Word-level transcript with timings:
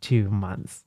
two 0.00 0.30
months. 0.30 0.84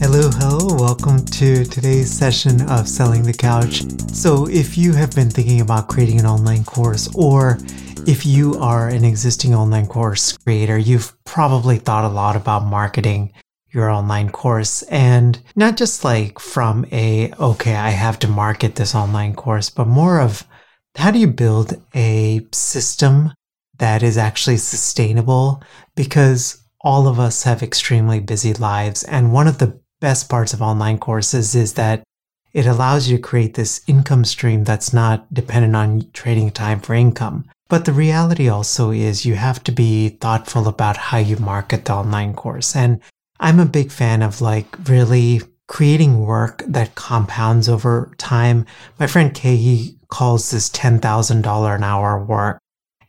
Hello, 0.00 0.30
hello, 0.30 0.76
welcome 0.78 1.24
to 1.24 1.64
today's 1.64 2.10
session 2.10 2.62
of 2.70 2.88
Selling 2.88 3.22
the 3.22 3.32
Couch. 3.32 3.82
So, 4.12 4.48
if 4.48 4.78
you 4.78 4.92
have 4.92 5.14
been 5.14 5.28
thinking 5.28 5.60
about 5.60 5.88
creating 5.88 6.20
an 6.20 6.26
online 6.26 6.64
course, 6.64 7.08
or 7.14 7.58
if 8.06 8.24
you 8.24 8.54
are 8.54 8.88
an 8.88 9.04
existing 9.04 9.54
online 9.54 9.86
course 9.86 10.36
creator, 10.38 10.78
you've 10.78 11.12
probably 11.24 11.78
thought 11.78 12.04
a 12.04 12.14
lot 12.14 12.36
about 12.36 12.64
marketing 12.64 13.32
your 13.70 13.90
online 13.90 14.30
course 14.30 14.82
and 14.84 15.42
not 15.56 15.76
just 15.76 16.04
like 16.04 16.38
from 16.38 16.86
a, 16.90 17.32
okay, 17.34 17.74
I 17.74 17.90
have 17.90 18.18
to 18.20 18.28
market 18.28 18.76
this 18.76 18.94
online 18.94 19.34
course, 19.34 19.68
but 19.68 19.86
more 19.86 20.20
of 20.20 20.46
how 20.94 21.10
do 21.10 21.18
you 21.18 21.26
build 21.26 21.80
a 21.94 22.46
system 22.52 23.32
that 23.78 24.02
is 24.02 24.18
actually 24.18 24.58
sustainable 24.58 25.62
because 25.94 26.64
all 26.80 27.08
of 27.08 27.18
us 27.18 27.42
have 27.42 27.62
extremely 27.62 28.20
busy 28.20 28.54
lives. 28.54 29.02
And 29.04 29.32
one 29.32 29.48
of 29.48 29.58
the 29.58 29.80
best 30.00 30.28
parts 30.28 30.52
of 30.52 30.62
online 30.62 30.98
courses 30.98 31.54
is 31.54 31.74
that 31.74 32.02
it 32.52 32.66
allows 32.66 33.08
you 33.08 33.16
to 33.16 33.22
create 33.22 33.54
this 33.54 33.82
income 33.86 34.24
stream 34.24 34.64
that's 34.64 34.92
not 34.92 35.32
dependent 35.32 35.76
on 35.76 36.10
trading 36.12 36.50
time 36.50 36.80
for 36.80 36.94
income. 36.94 37.44
But 37.68 37.84
the 37.84 37.92
reality 37.92 38.48
also 38.48 38.90
is 38.90 39.26
you 39.26 39.34
have 39.34 39.62
to 39.64 39.72
be 39.72 40.08
thoughtful 40.08 40.66
about 40.66 40.96
how 40.96 41.18
you 41.18 41.36
market 41.36 41.84
the 41.84 41.92
online 41.92 42.34
course. 42.34 42.74
And 42.74 43.00
I'm 43.40 43.60
a 43.60 43.66
big 43.66 43.90
fan 43.90 44.22
of 44.22 44.40
like 44.40 44.88
really 44.88 45.42
creating 45.66 46.20
work 46.20 46.64
that 46.66 46.94
compounds 46.94 47.68
over 47.68 48.12
time. 48.16 48.64
My 48.98 49.06
friend 49.06 49.34
Kay, 49.34 49.56
he 49.56 49.98
calls 50.08 50.50
this 50.50 50.70
$10,000 50.70 51.74
an 51.74 51.84
hour 51.84 52.24
work. 52.24 52.58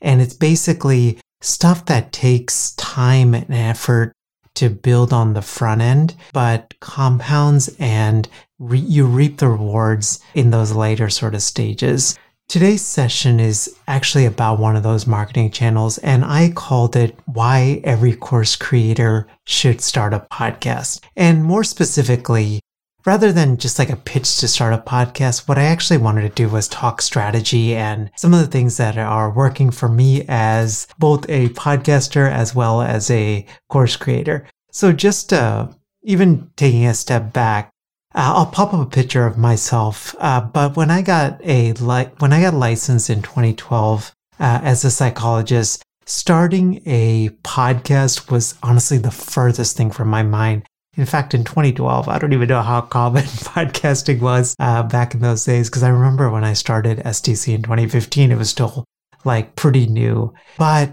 And 0.02 0.22
it's 0.22 0.34
basically 0.34 1.20
stuff 1.42 1.86
that 1.86 2.12
takes 2.12 2.72
time 2.72 3.34
and 3.34 3.54
effort 3.54 4.14
to 4.56 4.70
build 4.70 5.14
on 5.14 5.34
the 5.34 5.42
front 5.42 5.82
end, 5.82 6.16
but 6.34 6.74
compounds 6.82 7.74
and 7.80 8.28
re- 8.60 8.78
you 8.80 9.06
reap 9.06 9.38
the 9.38 9.48
rewards 9.48 10.20
in 10.34 10.52
those 10.52 10.74
later 10.74 11.10
sort 11.10 11.34
of 11.34 11.42
stages. 11.42 12.18
Today's 12.50 12.82
session 12.82 13.40
is 13.40 13.74
actually 13.88 14.26
about 14.26 14.60
one 14.60 14.76
of 14.76 14.82
those 14.82 15.06
marketing 15.06 15.52
channels, 15.52 16.00
and 16.00 16.26
I 16.26 16.50
called 16.50 16.96
it 16.96 17.16
Why 17.26 17.80
Every 17.84 18.16
Course 18.16 18.56
Creator 18.56 19.28
Should 19.46 19.81
Start 19.81 20.16
a 20.16 20.26
Podcast. 20.31 21.00
And 21.16 21.44
more 21.44 21.64
specifically, 21.64 22.60
rather 23.06 23.32
than 23.32 23.58
just 23.58 23.80
like 23.80 23.90
a 23.90 23.96
pitch 23.96 24.38
to 24.38 24.48
start 24.48 24.74
a 24.74 24.78
podcast, 24.78 25.48
what 25.48 25.58
I 25.58 25.64
actually 25.64 25.98
wanted 25.98 26.22
to 26.22 26.30
do 26.30 26.50
was 26.50 26.68
talk 26.68 27.02
strategy 27.02 27.76
and 27.76 28.12
some 28.16 28.34
of 28.34 28.40
the 28.40 28.48
things 28.48 28.78
that 28.78 28.98
are 28.98 29.32
working 29.32 29.72
for 29.72 29.90
me 29.90 30.26
as 30.28 30.88
both 30.98 31.28
a 31.30 31.50
podcaster 31.50 32.32
as 32.32 32.54
well 32.54 32.82
as 32.82 33.10
a 33.10 33.46
course 33.70 33.96
creator. 33.96 34.46
So 34.72 34.92
just 34.92 35.34
uh, 35.34 35.68
even 36.04 36.52
taking 36.56 36.86
a 36.86 36.94
step 36.94 37.34
back, 37.34 37.72
uh, 38.16 38.34
I'll 38.36 38.46
pop 38.48 38.74
up 38.74 38.82
a 38.82 38.90
picture 38.90 39.26
of 39.26 39.38
myself. 39.38 40.16
Uh, 40.20 40.42
but 40.42 40.76
when 40.76 40.90
I 40.90 41.02
got 41.02 41.40
a 41.44 41.74
li- 41.74 42.10
when 42.20 42.34
I 42.34 42.42
got 42.42 42.54
licensed 42.54 43.10
in 43.10 43.22
2012 43.22 44.14
uh, 44.40 44.60
as 44.64 44.84
a 44.84 44.92
psychologist, 44.92 45.84
starting 46.06 46.81
a 46.86 47.30
podcast 47.44 48.31
was 48.31 48.56
honestly 48.64 48.98
the 48.98 49.12
furthest 49.12 49.78
thing 49.78 49.92
from 49.92 50.08
my 50.08 50.24
mind. 50.24 50.64
In 51.00 51.06
fact, 51.06 51.34
in 51.34 51.46
2012, 51.46 52.10
I 52.10 52.20
don't 52.20 52.34
even 52.34 52.50
know 52.50 52.62
how 52.62 52.82
common 52.82 53.24
podcasting 53.24 54.20
was 54.20 54.54
uh, 54.60 54.84
back 54.84 55.14
in 55.14 55.22
those 55.22 55.46
days 55.46 55.70
because 55.70 55.82
I 55.82 55.88
remember 55.88 56.30
when 56.30 56.44
I 56.44 56.52
started 56.52 56.98
STC 56.98 57.56
in 57.56 57.62
2015, 57.62 58.34
it 58.34 58.38
was 58.38 58.50
still 58.50 58.84
like 59.24 59.56
pretty 59.56 59.88
new. 59.88 60.34
But 60.58 60.92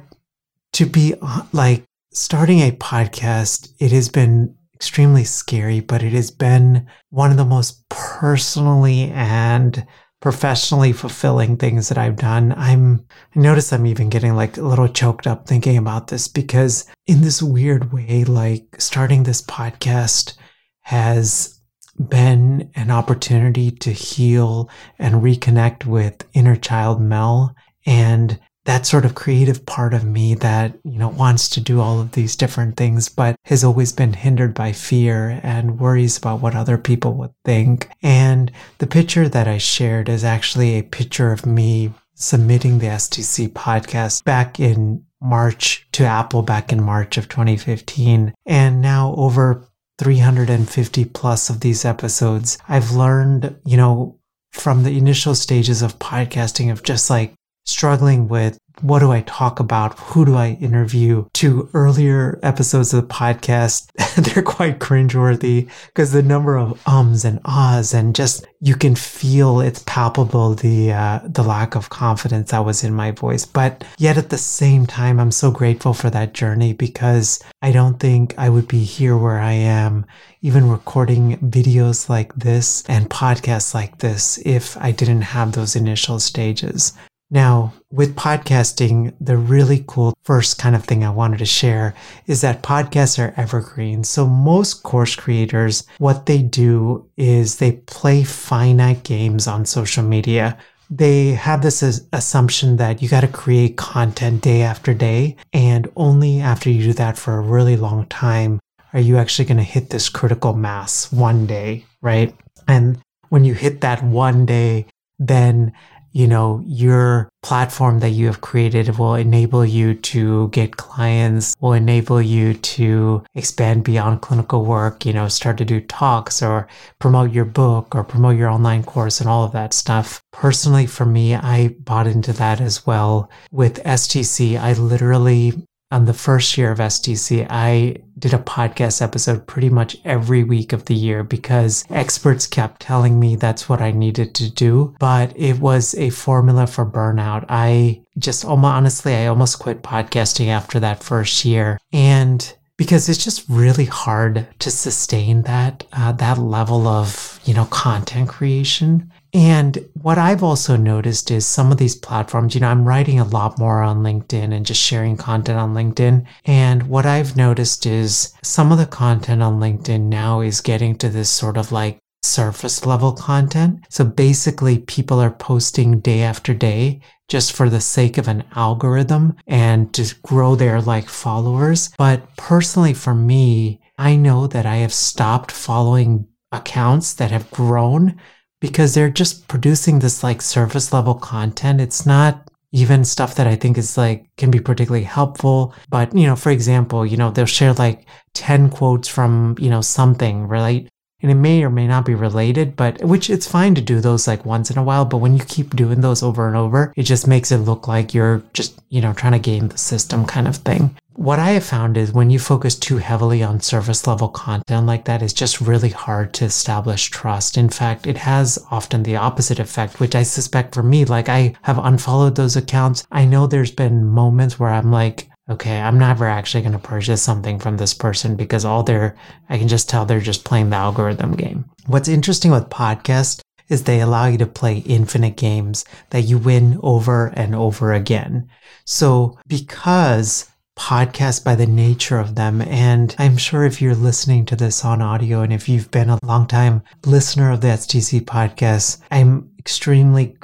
to 0.75 0.87
be 0.87 1.17
uh, 1.21 1.43
like 1.53 1.83
starting 2.13 2.61
a 2.61 2.71
podcast, 2.71 3.73
it 3.81 3.91
has 3.91 4.09
been 4.09 4.55
extremely 4.77 5.25
scary, 5.25 5.81
but 5.81 6.05
it 6.05 6.13
has 6.13 6.31
been 6.31 6.87
one 7.11 7.33
of 7.33 7.37
the 7.37 7.45
most 7.45 7.89
personally 7.89 9.11
and 9.11 9.85
professionally 10.21 10.93
fulfilling 10.93 11.57
things 11.57 11.89
that 11.89 11.99
I've 11.99 12.17
done. 12.17 12.55
I'm 12.57 13.05
I 13.35 13.39
notice 13.39 13.73
I'm 13.73 13.87
even 13.87 14.09
getting 14.09 14.35
like 14.35 14.57
a 14.57 14.63
little 14.63 14.89
choked 14.89 15.27
up 15.27 15.47
thinking 15.47 15.77
about 15.77 16.09
this 16.09 16.27
because 16.29 16.87
in 17.07 17.21
this 17.21 17.43
weird 17.43 17.93
way 17.93 18.25
like 18.25 18.81
starting 18.81 19.23
this 19.23 19.43
podcast 19.43 20.37
has 20.83 21.61
been 22.09 22.71
an 22.75 22.91
opportunity 22.91 23.71
to 23.71 23.91
heal 23.91 24.71
and 24.99 25.17
reconnect 25.17 25.87
with 25.87 26.25
inner 26.35 26.57
child 26.57 27.01
Mel 27.01 27.55
and 27.85 28.39
that 28.67 28.85
sort 28.85 29.05
of 29.05 29.15
creative 29.15 29.65
part 29.65 29.95
of 29.95 30.05
me 30.05 30.35
that, 30.35 30.77
you 30.85 30.99
know, 30.99 31.09
wants 31.09 31.49
to 31.49 31.61
do 31.61 31.81
all 31.81 32.01
of 32.01 32.13
these 32.13 32.37
different 32.37 32.77
things, 32.77 33.09
but 33.09 33.37
has 33.45 33.65
always 33.65 33.93
been 33.93 34.13
hindered 34.13 34.55
by 34.55 34.73
fear 34.73 35.41
and 35.43 35.79
worries 35.79 36.19
about 36.19 36.41
what 36.41 36.55
other 36.55 36.77
people 36.77 37.15
would 37.15 37.33
think. 37.45 37.89
And 38.03 38.51
the 38.79 38.87
picture 38.87 39.29
that 39.29 39.47
I 39.47 39.59
shared 39.59 40.09
is 40.09 40.25
actually 40.25 40.75
a 40.75 40.83
picture 40.83 41.33
of 41.33 41.47
me 41.47 41.93
submitting 42.15 42.79
the 42.79 42.87
STC 42.87 43.49
podcast 43.51 44.25
back 44.25 44.59
in 44.59 45.05
March 45.21 45.87
to 45.93 46.05
Apple 46.05 46.43
back 46.43 46.73
in 46.73 46.83
March 46.83 47.17
of 47.17 47.29
2015. 47.29 48.35
And 48.47 48.83
now 48.83 49.15
over 49.17 49.65
350 49.99 51.05
plus 51.07 51.49
of 51.49 51.61
these 51.61 51.85
episodes, 51.85 52.59
I've 52.69 52.91
learned, 52.91 53.57
you 53.65 53.77
know, 53.77 54.19
from 54.53 54.83
the 54.83 54.97
initial 54.97 55.35
stages 55.35 55.83
of 55.83 55.99
podcasting 55.99 56.73
of 56.73 56.83
just 56.83 57.11
like 57.11 57.35
struggling 57.67 58.29
with 58.29 58.59
what 58.81 59.01
do 59.01 59.11
I 59.11 59.23
talk 59.23 59.61
about? 59.61 59.99
Who 59.99 60.25
do 60.25 60.37
I 60.37 60.59
interview? 60.61 61.27
To 61.35 61.69
earlier 61.75 62.39
episodes 62.43 62.93
of 62.93 63.03
the 63.03 63.15
podcast, 63.15 63.91
they're 64.17 64.43
quite 64.43 64.79
cringeworthy 64.79 65.69
because 65.87 66.13
the 66.13 66.23
number 66.23 66.57
of 66.57 66.81
ums 66.87 67.25
and 67.25 67.41
ahs 67.45 67.95
and 67.95 68.15
just 68.15 68.47
you 68.61 68.75
can 68.75 68.95
feel 68.95 69.61
it's 69.61 69.83
palpable 69.87 70.55
the 70.55 70.93
uh, 70.93 71.21
the 71.25 71.43
lack 71.43 71.75
of 71.75 71.91
confidence 71.91 72.51
that 72.51 72.65
was 72.65 72.85
in 72.85 72.95
my 72.95 73.11
voice. 73.11 73.47
But 73.47 73.85
yet 73.99 74.19
at 74.19 74.31
the 74.31 74.39
same 74.39 74.87
time, 74.87 75.21
I'm 75.21 75.31
so 75.31 75.51
grateful 75.51 75.95
for 75.95 76.11
that 76.11 76.35
journey 76.35 76.73
because 76.73 77.43
I 77.63 77.73
don't 77.73 77.99
think 77.99 78.35
I 78.39 78.49
would 78.49 78.69
be 78.69 78.85
here 78.85 79.17
where 79.17 79.39
I 79.39 79.53
am, 79.53 80.07
even 80.43 80.69
recording 80.69 81.39
videos 81.39 82.09
like 82.09 82.35
this 82.35 82.85
and 82.89 83.09
podcasts 83.11 83.75
like 83.75 83.99
this, 83.99 84.39
if 84.45 84.77
I 84.79 84.91
didn't 84.91 85.23
have 85.23 85.53
those 85.53 85.77
initial 85.77 86.19
stages. 86.21 86.93
Now, 87.31 87.73
with 87.91 88.15
podcasting, 88.15 89.15
the 89.21 89.37
really 89.37 89.85
cool 89.89 90.15
first 90.23 90.59
kind 90.59 90.77
of 90.77 90.85
thing 90.85 91.03
I 91.03 91.11
wanted 91.11 91.39
to 91.39 91.45
share 91.45 91.95
is 92.27 92.41
that 92.43 92.63
podcasts 92.63 93.19
are 93.19 93.35
evergreen. 93.37 94.05
So 94.05 94.27
most 94.27 94.85
course 94.85 95.17
creators, 95.17 95.85
what 95.99 96.27
they 96.27 96.41
do 96.41 97.09
is 97.17 97.57
they 97.57 97.73
play 97.73 98.23
finite 98.23 99.03
games 99.03 99.49
on 99.49 99.65
social 99.67 100.05
media. 100.05 100.57
They 100.89 101.31
have 101.31 101.63
this 101.63 101.83
assumption 102.13 102.77
that 102.77 103.03
you 103.03 103.09
got 103.09 103.23
to 103.23 103.29
create 103.29 103.77
content 103.77 104.43
day 104.43 104.63
after 104.63 104.95
day. 104.95 105.35
And 105.53 105.91
only 105.97 106.41
after 106.41 106.71
you 106.71 106.85
do 106.85 106.93
that 106.93 107.19
for 107.19 107.39
a 107.39 107.43
really 107.43 107.77
long 107.77 108.07
time 108.07 108.61
are 108.93 109.01
you 109.01 109.19
actually 109.19 109.47
going 109.47 109.57
to 109.59 109.65
hit 109.65 109.91
this 109.91 110.09
critical 110.09 110.55
mass 110.55 111.11
one 111.13 111.45
day, 111.45 111.85
right? 112.01 112.35
And 112.69 112.99
when 113.31 113.45
you 113.45 113.53
hit 113.53 113.81
that 113.81 114.03
one 114.05 114.47
day, 114.47 114.87
then 115.19 115.73
you 116.17 116.27
know, 116.27 116.63
your 116.67 117.29
platform 117.43 118.01
that 118.01 118.09
you 118.09 118.25
have 118.25 118.41
created 118.41 118.99
will 118.99 119.17
enable 119.17 119.67
you 119.67 119.93
to 119.93 120.49
get 120.49 120.79
clients, 120.79 121.55
will 121.61 121.75
enable 121.75 122.23
you 122.23 122.55
to 122.55 123.23
expand 123.35 123.85
beyond 123.85 124.23
clinical 124.23 124.65
work, 124.65 125.05
you 125.05 125.13
know, 125.13 125.29
start 125.29 125.59
to 125.59 125.65
do 125.67 125.79
talks 125.79 126.43
or 126.43 126.67
promote 127.01 127.33
your 127.33 127.45
book 127.45 127.95
or 127.95 128.03
promote 128.03 128.35
your 128.35 128.49
online 128.49 128.83
course 128.83 129.21
and 129.21 129.29
all 129.29 129.45
of 129.45 129.53
that 129.53 129.75
stuff. 129.75 130.23
Personally, 130.33 130.87
for 130.87 131.05
me, 131.05 131.35
I 131.35 131.77
bought 131.81 132.07
into 132.07 132.33
that 132.33 132.63
as 132.63 132.87
well. 132.87 133.31
With 133.53 133.85
STC, 133.85 134.59
I 134.59 134.73
literally 134.73 135.66
on 135.91 136.05
the 136.05 136.15
first 136.15 136.59
year 136.59 136.73
of 136.73 136.79
STC, 136.79 137.47
I 137.49 137.97
did 138.19 138.35
a 138.35 138.39
podcast 138.39 139.01
episode 139.01 139.47
pretty 139.47 139.69
much 139.69 139.97
every 140.05 140.43
week 140.43 140.73
of 140.73 140.87
the 140.87 140.95
year 140.95 141.23
because 141.23 141.85
experts 141.91 142.47
kept 142.47 142.81
telling 142.81 143.21
me 143.21 143.37
that's 143.37 143.69
what 143.69 143.81
I 143.81 143.93
needed 143.93 144.35
to 144.37 144.51
do. 144.51 144.97
But 144.99 145.33
it 145.37 145.61
was 145.61 145.95
a 145.95 146.11
formula 146.11 146.67
for 146.67 146.85
burnout. 146.85 147.45
I 147.49 148.03
just 148.19 148.45
almost 148.45 148.73
honestly, 148.73 149.15
I 149.15 149.27
almost 149.27 149.59
quit 149.59 149.83
podcasting 149.83 150.49
after 150.49 150.81
that 150.81 151.05
first 151.05 151.45
year. 151.45 151.79
And 151.93 152.53
because 152.77 153.09
it's 153.09 153.23
just 153.23 153.49
really 153.49 153.85
hard 153.85 154.47
to 154.59 154.71
sustain 154.71 155.43
that 155.43 155.87
uh, 155.93 156.13
that 156.13 156.39
level 156.39 156.87
of 156.87 157.41
you 157.45 157.55
know 157.55 157.65
content 157.67 158.29
creation 158.29 159.11
and 159.37 159.87
what 159.93 160.17
I've 160.17 160.43
also 160.43 160.77
noticed 160.77 161.31
is 161.31 161.45
some 161.45 161.71
of 161.71 161.77
these 161.77 161.95
platforms, 161.95 162.55
you 162.55 162.63
know, 162.63 162.71
I'm 162.71 162.89
writing 162.89 163.21
a 163.21 163.25
lot 163.25 163.59
more 163.59 163.83
on 163.83 164.03
LinkedIn 164.03 164.51
and 164.51 164.65
just 164.65 164.81
sharing 164.81 165.19
content 165.19 165.59
on 165.59 165.75
LinkedIn. 165.75 166.25
And 166.47 166.89
what 166.89 167.05
I've 167.05 167.37
noticed 167.37 167.85
is 167.85 168.33
some 168.43 168.73
of 168.73 168.79
the 168.79 168.87
content 168.87 169.43
on 169.43 169.61
LinkedIn 169.61 170.05
now 170.05 170.41
is 170.41 170.63
getting 170.63 170.97
to 170.97 171.11
this 171.11 171.29
sort 171.29 171.59
of 171.59 171.71
like 171.71 171.99
surface 172.23 172.87
level 172.87 173.13
content. 173.13 173.85
So 173.91 174.07
basically, 174.07 174.79
people 174.79 175.21
are 175.21 175.31
posting 175.31 176.01
day 176.01 176.23
after 176.23 176.55
day 176.55 177.03
just 177.29 177.53
for 177.53 177.69
the 177.69 177.83
sake 177.83 178.17
of 178.17 178.29
an 178.29 178.43
algorithm 178.55 179.37
and 179.47 179.93
to 179.93 180.15
grow 180.23 180.55
their 180.55 180.81
like 180.81 181.11
followers. 181.11 181.91
But 181.99 182.35
personally, 182.39 182.95
for 182.95 183.15
me, 183.15 183.83
I 183.99 184.17
know 184.17 184.47
that 184.47 184.65
I 184.65 184.77
have 184.77 184.95
stopped 184.95 185.53
following 185.53 186.27
accounts 186.53 187.13
that 187.15 187.31
have 187.33 187.51
grown 187.51 188.19
because 188.61 188.95
they're 188.95 189.11
just 189.11 189.49
producing 189.49 189.99
this 189.99 190.23
like 190.23 190.43
surface 190.43 190.93
level 190.93 191.15
content. 191.15 191.81
It's 191.81 192.07
not 192.07 192.51
even 192.73 193.05
stuff 193.05 193.35
that 193.37 193.47
I 193.47 193.57
think 193.57 193.79
is 193.79 193.97
like 193.97 194.27
can 194.37 194.51
be 194.51 194.61
particularly 194.61 195.05
helpful. 195.05 195.75
But, 195.89 196.15
you 196.15 196.27
know, 196.27 196.37
for 196.37 196.51
example, 196.51 197.07
you 197.07 197.17
know, 197.17 197.31
they'll 197.31 197.47
share 197.47 197.73
like 197.73 198.07
10 198.35 198.71
quotes 198.71 199.09
from, 199.09 199.57
you 199.59 199.71
know, 199.71 199.81
something, 199.81 200.47
right? 200.47 200.89
And 201.27 201.33
it 201.33 201.43
may 201.43 201.65
or 201.65 201.71
may 201.71 201.89
not 201.89 202.05
be 202.05 202.15
related, 202.15 202.77
but 202.77 203.03
which 203.03 203.31
it's 203.31 203.49
fine 203.49 203.75
to 203.75 203.81
do 203.81 203.99
those 203.99 204.29
like 204.29 204.47
once 204.47 204.71
in 204.71 204.79
a 204.79 204.83
while. 204.85 205.05
But 205.05 205.17
when 205.17 205.37
you 205.37 205.43
keep 205.45 205.75
doing 205.75 206.01
those 206.01 206.23
over 206.23 206.47
and 206.47 206.57
over, 206.57 206.93
it 206.95 207.03
just 207.03 207.27
makes 207.27 207.51
it 207.51 207.57
look 207.57 207.89
like 207.89 208.15
you're 208.15 208.45
just, 208.53 208.81
you 208.91 209.01
know, 209.01 209.13
trying 209.13 209.33
to 209.33 209.41
game 209.41 209.67
the 209.67 209.77
system 209.77 210.25
kind 210.25 210.47
of 210.47 210.55
thing 210.55 210.97
what 211.17 211.39
I 211.39 211.53
have 211.53 211.65
found 211.65 211.97
is 211.97 212.13
when 212.13 212.31
you 212.31 212.39
focus 212.39 212.79
too 212.79 212.99
heavily 212.99 213.43
on 213.43 213.61
surface 213.61 214.07
level 214.07 214.29
content 214.29 214.87
like 214.87 215.07
that, 215.07 215.23
it's 215.23 215.33
just 215.33 215.63
really 215.63 215.89
hard 215.89 216.35
to 216.35 216.45
establish 216.45 217.09
trust. 217.09 217.57
In 217.57 217.71
fact, 217.71 218.07
it 218.07 218.19
has 218.19 218.65
often 218.71 219.03
the 219.03 219.17
opposite 219.17 219.59
effect, 219.59 219.99
which 219.99 220.15
I 220.15 220.23
suspect 220.23 220.75
for 220.75 220.83
me, 220.83 221.07
like 221.07 221.31
I 221.31 221.55
have 221.63 221.79
unfollowed 221.79 222.37
those 222.37 222.55
accounts. 222.55 223.07
I 223.11 223.25
know 223.25 223.47
there's 223.47 223.71
been 223.71 224.07
moments 224.07 224.61
where 224.61 224.71
I'm 224.71 224.93
like, 224.93 225.29
okay, 225.49 225.81
I'm 225.81 225.99
never 225.99 226.27
actually 226.27 226.63
going 226.63 226.73
to 226.73 226.79
purchase 226.79 227.23
something 227.23 227.59
from 227.59 227.77
this 227.77 227.95
person 227.95 228.37
because 228.37 228.65
all 228.65 228.83
they're, 228.83 229.17
I 229.49 229.59
can 229.59 229.69
just 229.69 229.89
tell 229.89 230.05
they're 230.05 230.21
just 230.21 230.45
playing 230.45 230.71
the 230.71 230.77
algorithm 230.77 231.33
game. 231.33 231.67
What's 231.87 232.09
interesting 232.09 232.51
with 232.51 232.69
podcasts 232.69 233.41
is 233.69 233.83
they 233.83 234.01
allow 234.01 234.27
you 234.27 234.39
to 234.39 234.47
play 234.47 234.79
infinite 234.79 235.37
games 235.37 235.85
that 236.11 236.23
you 236.23 236.39
win 236.39 236.79
over 236.83 237.29
and 237.29 237.55
over 237.55 237.93
again. 237.93 238.49
So 238.85 239.39
because 239.49 240.49
podcasts 240.77 241.43
by 241.43 241.55
the 241.55 241.67
nature 241.67 242.19
of 242.19 242.35
them. 242.35 242.61
And 242.63 243.15
I'm 243.19 243.37
sure 243.37 243.65
if 243.65 243.81
you're 243.81 243.95
listening 243.95 244.45
to 244.47 244.57
this 244.57 244.85
on 244.85 245.01
audio 245.01 245.41
and 245.41 245.53
if 245.53 245.69
you've 245.69 245.91
been 245.91 246.11
a 246.11 246.19
long 246.23 246.47
time 246.47 246.83
listener 247.05 247.51
of 247.51 247.63
the 247.63 247.69
STC 247.69 248.21
podcast, 248.21 249.01
I'm 249.11 249.51
extremely 249.59 250.37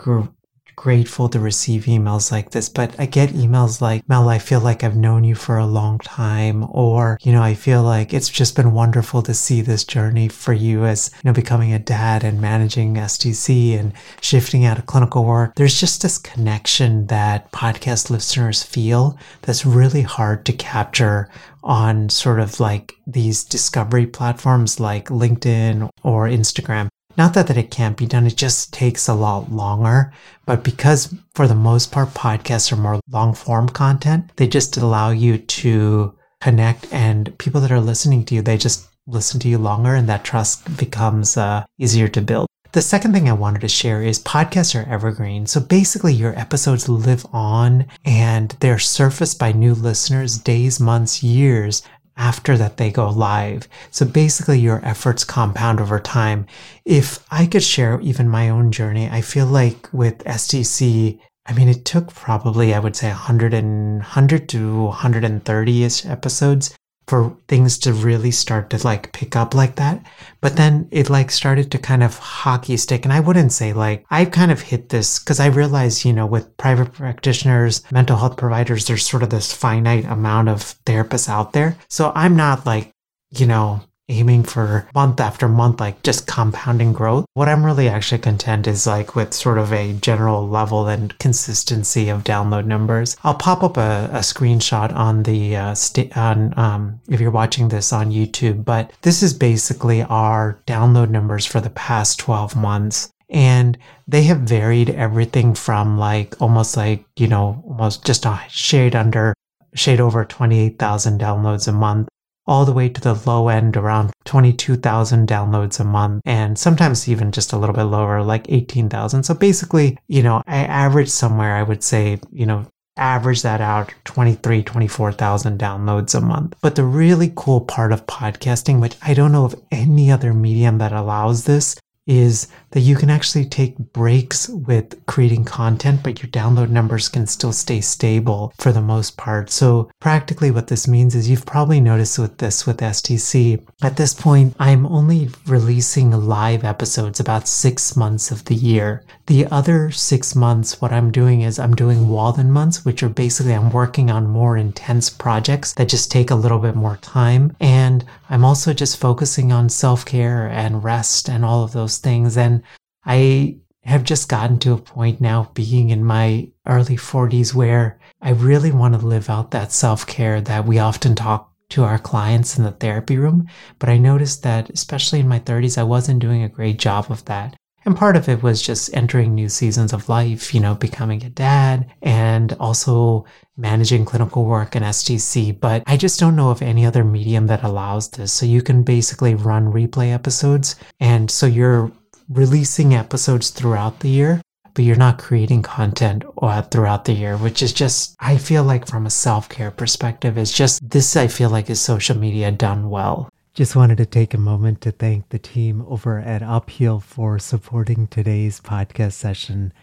grateful 0.76 1.28
to 1.28 1.38
receive 1.38 1.84
emails 1.84 2.32
like 2.32 2.50
this, 2.50 2.68
but 2.68 2.98
I 2.98 3.06
get 3.06 3.30
emails 3.30 3.80
like, 3.80 4.08
Mel, 4.08 4.28
I 4.28 4.38
feel 4.38 4.60
like 4.60 4.82
I've 4.82 4.96
known 4.96 5.24
you 5.24 5.34
for 5.34 5.58
a 5.58 5.66
long 5.66 5.98
time, 5.98 6.66
or, 6.70 7.18
you 7.22 7.32
know, 7.32 7.42
I 7.42 7.54
feel 7.54 7.82
like 7.82 8.12
it's 8.12 8.28
just 8.28 8.56
been 8.56 8.72
wonderful 8.72 9.22
to 9.22 9.34
see 9.34 9.60
this 9.60 9.84
journey 9.84 10.28
for 10.28 10.52
you 10.52 10.84
as, 10.84 11.10
you 11.16 11.28
know, 11.28 11.32
becoming 11.34 11.72
a 11.72 11.78
dad 11.78 12.24
and 12.24 12.40
managing 12.40 12.94
STC 12.94 13.78
and 13.78 13.92
shifting 14.20 14.64
out 14.64 14.78
of 14.78 14.86
clinical 14.86 15.24
work. 15.24 15.54
There's 15.54 15.78
just 15.78 16.02
this 16.02 16.18
connection 16.18 17.06
that 17.06 17.50
podcast 17.52 18.10
listeners 18.10 18.62
feel 18.62 19.18
that's 19.42 19.66
really 19.66 20.02
hard 20.02 20.44
to 20.46 20.52
capture 20.52 21.28
on 21.64 22.08
sort 22.08 22.40
of 22.40 22.58
like 22.58 22.96
these 23.06 23.44
discovery 23.44 24.06
platforms 24.06 24.80
like 24.80 25.08
LinkedIn 25.08 25.88
or 26.02 26.26
Instagram. 26.26 26.88
Not 27.16 27.34
that, 27.34 27.46
that 27.48 27.56
it 27.56 27.70
can't 27.70 27.96
be 27.96 28.06
done, 28.06 28.26
it 28.26 28.36
just 28.36 28.72
takes 28.72 29.08
a 29.08 29.14
lot 29.14 29.52
longer. 29.52 30.12
But 30.46 30.64
because 30.64 31.14
for 31.34 31.46
the 31.46 31.54
most 31.54 31.92
part, 31.92 32.14
podcasts 32.14 32.72
are 32.72 32.76
more 32.76 33.00
long 33.10 33.34
form 33.34 33.68
content, 33.68 34.30
they 34.36 34.46
just 34.46 34.76
allow 34.76 35.10
you 35.10 35.38
to 35.38 36.14
connect 36.40 36.92
and 36.92 37.36
people 37.38 37.60
that 37.60 37.70
are 37.70 37.80
listening 37.80 38.24
to 38.24 38.34
you, 38.34 38.42
they 38.42 38.56
just 38.56 38.88
listen 39.06 39.38
to 39.40 39.48
you 39.48 39.58
longer 39.58 39.94
and 39.94 40.08
that 40.08 40.24
trust 40.24 40.76
becomes 40.76 41.36
uh, 41.36 41.64
easier 41.78 42.08
to 42.08 42.20
build. 42.20 42.48
The 42.72 42.82
second 42.82 43.12
thing 43.12 43.28
I 43.28 43.34
wanted 43.34 43.60
to 43.60 43.68
share 43.68 44.02
is 44.02 44.18
podcasts 44.22 44.74
are 44.74 44.90
evergreen. 44.90 45.46
So 45.46 45.60
basically, 45.60 46.14
your 46.14 46.38
episodes 46.38 46.88
live 46.88 47.26
on 47.30 47.86
and 48.04 48.56
they're 48.60 48.78
surfaced 48.78 49.38
by 49.38 49.52
new 49.52 49.74
listeners 49.74 50.38
days, 50.38 50.80
months, 50.80 51.22
years 51.22 51.82
after 52.16 52.56
that 52.58 52.76
they 52.76 52.90
go 52.90 53.08
live. 53.08 53.68
So 53.90 54.04
basically 54.06 54.58
your 54.58 54.84
efforts 54.84 55.24
compound 55.24 55.80
over 55.80 55.98
time. 55.98 56.46
If 56.84 57.24
I 57.30 57.46
could 57.46 57.62
share 57.62 58.00
even 58.00 58.28
my 58.28 58.48
own 58.48 58.72
journey, 58.72 59.08
I 59.08 59.20
feel 59.20 59.46
like 59.46 59.88
with 59.92 60.24
STC, 60.24 61.18
I 61.46 61.52
mean, 61.54 61.68
it 61.68 61.84
took 61.84 62.14
probably, 62.14 62.72
I 62.72 62.78
would 62.78 62.94
say 62.94 63.08
100 63.08 63.52
and 63.52 63.98
100 63.98 64.48
to 64.50 64.82
130 64.84 65.84
ish 65.84 66.06
episodes 66.06 66.74
for 67.06 67.36
things 67.48 67.78
to 67.78 67.92
really 67.92 68.30
start 68.30 68.70
to 68.70 68.84
like 68.86 69.12
pick 69.12 69.36
up 69.36 69.54
like 69.54 69.76
that. 69.76 70.04
But 70.40 70.56
then 70.56 70.88
it 70.90 71.10
like 71.10 71.30
started 71.30 71.70
to 71.70 71.78
kind 71.78 72.02
of 72.02 72.18
hockey 72.18 72.76
stick. 72.76 73.04
And 73.04 73.12
I 73.12 73.20
wouldn't 73.20 73.52
say 73.52 73.72
like 73.72 74.04
I've 74.10 74.30
kind 74.30 74.50
of 74.50 74.60
hit 74.60 74.88
this 74.88 75.18
because 75.18 75.40
I 75.40 75.46
realize, 75.46 76.04
you 76.04 76.12
know, 76.12 76.26
with 76.26 76.56
private 76.56 76.92
practitioners, 76.92 77.82
mental 77.90 78.16
health 78.16 78.36
providers, 78.36 78.86
there's 78.86 79.06
sort 79.06 79.22
of 79.22 79.30
this 79.30 79.52
finite 79.52 80.04
amount 80.04 80.48
of 80.48 80.60
therapists 80.84 81.28
out 81.28 81.52
there. 81.52 81.76
So 81.88 82.12
I'm 82.14 82.36
not 82.36 82.66
like, 82.66 82.92
you 83.30 83.46
know, 83.46 83.82
aiming 84.12 84.44
for 84.44 84.86
month 84.94 85.20
after 85.20 85.48
month, 85.48 85.80
like 85.80 86.02
just 86.02 86.26
compounding 86.26 86.92
growth. 86.92 87.24
What 87.34 87.48
I'm 87.48 87.64
really 87.64 87.88
actually 87.88 88.20
content 88.20 88.66
is 88.66 88.86
like 88.86 89.16
with 89.16 89.32
sort 89.32 89.58
of 89.58 89.72
a 89.72 89.94
general 89.94 90.46
level 90.46 90.86
and 90.86 91.16
consistency 91.18 92.08
of 92.08 92.24
download 92.24 92.66
numbers. 92.66 93.16
I'll 93.24 93.34
pop 93.34 93.62
up 93.62 93.76
a, 93.76 94.10
a 94.12 94.18
screenshot 94.18 94.94
on 94.94 95.22
the 95.22 95.56
uh, 95.56 95.74
st- 95.74 96.16
on 96.16 96.56
um, 96.58 97.00
if 97.08 97.20
you're 97.20 97.30
watching 97.30 97.68
this 97.68 97.92
on 97.92 98.12
YouTube, 98.12 98.64
but 98.64 98.92
this 99.02 99.22
is 99.22 99.32
basically 99.32 100.02
our 100.02 100.60
download 100.66 101.10
numbers 101.10 101.46
for 101.46 101.60
the 101.60 101.70
past 101.70 102.18
12 102.20 102.54
months. 102.54 103.08
And 103.30 103.78
they 104.06 104.24
have 104.24 104.40
varied 104.40 104.90
everything 104.90 105.54
from 105.54 105.96
like 105.96 106.40
almost 106.40 106.76
like, 106.76 107.06
you 107.16 107.28
know, 107.28 107.64
almost 107.66 108.04
just 108.04 108.26
a 108.26 108.38
shade 108.50 108.94
under, 108.94 109.32
shade 109.74 110.00
over 110.00 110.26
28,000 110.26 111.18
downloads 111.18 111.66
a 111.66 111.72
month 111.72 112.08
all 112.46 112.64
the 112.64 112.72
way 112.72 112.88
to 112.88 113.00
the 113.00 113.14
low 113.26 113.48
end 113.48 113.76
around 113.76 114.12
22,000 114.24 115.28
downloads 115.28 115.80
a 115.80 115.84
month 115.84 116.22
and 116.24 116.58
sometimes 116.58 117.08
even 117.08 117.32
just 117.32 117.52
a 117.52 117.56
little 117.56 117.74
bit 117.74 117.84
lower 117.84 118.22
like 118.22 118.50
18,000. 118.50 119.22
So 119.22 119.34
basically, 119.34 119.98
you 120.08 120.22
know, 120.22 120.42
I 120.46 120.58
average 120.64 121.08
somewhere 121.08 121.54
I 121.54 121.62
would 121.62 121.82
say, 121.82 122.18
you 122.32 122.46
know, 122.46 122.66
average 122.96 123.42
that 123.42 123.60
out 123.60 123.94
23 124.04 124.62
24,000 124.62 125.58
downloads 125.58 126.14
a 126.14 126.20
month. 126.20 126.56
But 126.60 126.74
the 126.74 126.84
really 126.84 127.32
cool 127.34 127.60
part 127.60 127.92
of 127.92 128.06
podcasting 128.06 128.80
which 128.80 128.96
I 129.02 129.14
don't 129.14 129.32
know 129.32 129.44
of 129.44 129.60
any 129.70 130.10
other 130.10 130.32
medium 130.32 130.78
that 130.78 130.92
allows 130.92 131.44
this 131.44 131.76
is 132.06 132.48
that 132.72 132.80
you 132.80 132.96
can 132.96 133.10
actually 133.10 133.44
take 133.44 133.76
breaks 133.92 134.48
with 134.48 135.04
creating 135.06 135.44
content, 135.44 136.00
but 136.02 136.22
your 136.22 136.30
download 136.30 136.70
numbers 136.70 137.08
can 137.08 137.26
still 137.26 137.52
stay 137.52 137.80
stable 137.80 138.52
for 138.58 138.72
the 138.72 138.80
most 138.80 139.16
part. 139.16 139.50
So 139.50 139.90
practically 140.00 140.50
what 140.50 140.66
this 140.66 140.88
means 140.88 141.14
is 141.14 141.30
you've 141.30 141.46
probably 141.46 141.80
noticed 141.80 142.18
with 142.18 142.38
this 142.38 142.66
with 142.66 142.78
STC. 142.78 143.64
At 143.82 143.96
this 143.96 144.14
point, 144.14 144.56
I'm 144.58 144.86
only 144.86 145.28
releasing 145.46 146.10
live 146.10 146.64
episodes 146.64 147.20
about 147.20 147.46
six 147.46 147.96
months 147.96 148.30
of 148.30 148.44
the 148.46 148.54
year. 148.54 149.04
The 149.26 149.46
other 149.46 149.90
six 149.90 150.34
months, 150.34 150.80
what 150.80 150.92
I'm 150.92 151.12
doing 151.12 151.42
is 151.42 151.58
I'm 151.58 151.74
doing 151.74 152.08
Walden 152.08 152.50
months, 152.50 152.84
which 152.84 153.02
are 153.02 153.08
basically 153.08 153.54
I'm 153.54 153.70
working 153.70 154.10
on 154.10 154.26
more 154.26 154.56
intense 154.56 155.08
projects 155.08 155.74
that 155.74 155.88
just 155.88 156.10
take 156.10 156.30
a 156.30 156.34
little 156.34 156.58
bit 156.58 156.74
more 156.74 156.96
time. 156.96 157.54
And 157.60 158.04
I'm 158.28 158.44
also 158.44 158.72
just 158.72 158.96
focusing 158.96 159.52
on 159.52 159.68
self 159.68 160.06
care 160.06 160.48
and 160.48 160.82
rest 160.82 161.28
and 161.28 161.44
all 161.44 161.62
of 161.62 161.72
those 161.92 161.98
things. 161.98 162.36
And 162.36 162.62
I 163.04 163.58
have 163.84 164.04
just 164.04 164.28
gotten 164.28 164.58
to 164.60 164.72
a 164.72 164.78
point 164.78 165.20
now 165.20 165.50
being 165.54 165.90
in 165.90 166.04
my 166.04 166.48
early 166.66 166.96
40s 166.96 167.52
where 167.52 167.98
I 168.20 168.30
really 168.30 168.70
want 168.70 168.98
to 168.98 169.06
live 169.06 169.28
out 169.28 169.50
that 169.50 169.72
self 169.72 170.06
care 170.06 170.40
that 170.40 170.66
we 170.66 170.78
often 170.78 171.14
talk 171.14 171.52
to 171.70 171.84
our 171.84 171.98
clients 171.98 172.58
in 172.58 172.64
the 172.64 172.70
therapy 172.70 173.16
room. 173.16 173.48
But 173.78 173.88
I 173.88 173.98
noticed 173.98 174.42
that, 174.42 174.70
especially 174.70 175.20
in 175.20 175.28
my 175.28 175.40
30s, 175.40 175.78
I 175.78 175.82
wasn't 175.82 176.20
doing 176.20 176.42
a 176.42 176.48
great 176.48 176.78
job 176.78 177.06
of 177.10 177.24
that. 177.24 177.56
And 177.84 177.96
part 177.96 178.16
of 178.16 178.28
it 178.28 178.42
was 178.42 178.62
just 178.62 178.94
entering 178.94 179.34
new 179.34 179.48
seasons 179.48 179.92
of 179.92 180.08
life, 180.08 180.54
you 180.54 180.60
know, 180.60 180.74
becoming 180.74 181.24
a 181.24 181.30
dad 181.30 181.92
and 182.00 182.52
also 182.60 183.24
managing 183.56 184.04
clinical 184.04 184.44
work 184.44 184.74
and 184.74 184.84
STC. 184.84 185.58
But 185.58 185.82
I 185.86 185.96
just 185.96 186.20
don't 186.20 186.36
know 186.36 186.50
of 186.50 186.62
any 186.62 186.86
other 186.86 187.04
medium 187.04 187.48
that 187.48 187.64
allows 187.64 188.10
this. 188.10 188.32
So 188.32 188.46
you 188.46 188.62
can 188.62 188.82
basically 188.84 189.34
run 189.34 189.72
replay 189.72 190.12
episodes. 190.12 190.76
And 191.00 191.30
so 191.30 191.46
you're 191.46 191.90
releasing 192.28 192.94
episodes 192.94 193.50
throughout 193.50 194.00
the 194.00 194.08
year, 194.08 194.40
but 194.74 194.84
you're 194.84 194.96
not 194.96 195.18
creating 195.18 195.62
content 195.62 196.24
uh, 196.40 196.62
throughout 196.62 197.04
the 197.04 197.12
year, 197.12 197.36
which 197.36 197.62
is 197.62 197.72
just, 197.72 198.16
I 198.20 198.38
feel 198.38 198.62
like 198.62 198.86
from 198.86 199.06
a 199.06 199.10
self 199.10 199.48
care 199.48 199.70
perspective, 199.70 200.38
is 200.38 200.52
just 200.52 200.88
this, 200.88 201.16
I 201.16 201.26
feel 201.26 201.50
like 201.50 201.68
is 201.68 201.80
social 201.80 202.16
media 202.16 202.52
done 202.52 202.90
well. 202.90 203.28
Just 203.54 203.76
wanted 203.76 203.98
to 203.98 204.06
take 204.06 204.32
a 204.32 204.38
moment 204.38 204.80
to 204.80 204.90
thank 204.90 205.28
the 205.28 205.38
team 205.38 205.84
over 205.86 206.18
at 206.18 206.40
Upheal 206.40 207.00
for 207.00 207.38
supporting 207.38 208.06
today's 208.06 208.62
podcast 208.62 209.12
session. 209.12 209.74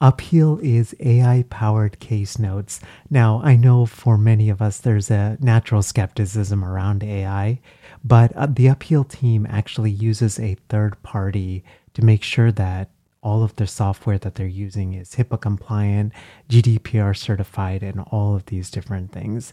Upheal 0.00 0.58
is 0.62 0.96
AI 0.98 1.44
powered 1.50 1.98
case 1.98 2.38
notes. 2.38 2.80
Now, 3.10 3.42
I 3.44 3.54
know 3.54 3.84
for 3.84 4.16
many 4.16 4.48
of 4.48 4.62
us 4.62 4.78
there's 4.78 5.10
a 5.10 5.36
natural 5.40 5.82
skepticism 5.82 6.64
around 6.64 7.04
AI, 7.04 7.60
but 8.02 8.34
uh, 8.34 8.46
the 8.46 8.68
Upheal 8.68 9.04
team 9.04 9.46
actually 9.50 9.90
uses 9.90 10.40
a 10.40 10.56
third 10.70 11.02
party 11.02 11.62
to 11.92 12.02
make 12.02 12.22
sure 12.22 12.50
that 12.52 12.88
all 13.22 13.42
of 13.42 13.54
the 13.56 13.66
software 13.66 14.16
that 14.16 14.36
they're 14.36 14.46
using 14.46 14.94
is 14.94 15.16
HIPAA 15.16 15.38
compliant, 15.38 16.14
GDPR 16.48 17.14
certified, 17.14 17.82
and 17.82 18.00
all 18.10 18.34
of 18.34 18.46
these 18.46 18.70
different 18.70 19.12
things. 19.12 19.52